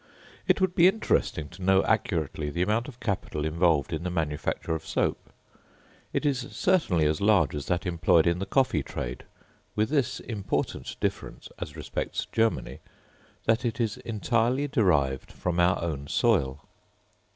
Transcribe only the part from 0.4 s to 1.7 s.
It would be interesting to